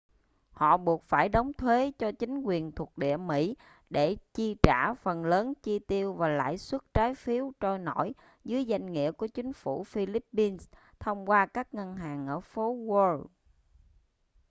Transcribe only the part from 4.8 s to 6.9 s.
phần lớn chi tiêu và lãi suất